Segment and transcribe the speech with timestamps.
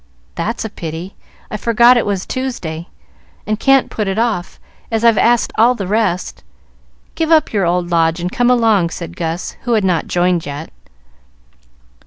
[0.33, 1.13] "That's a pity!
[1.51, 2.87] I forgot it was Tuesday,
[3.45, 6.43] and can't put it off, as I've asked all the rest.
[7.13, 10.71] Give up your old Lodge and come along," said Gus, who had not joined yet.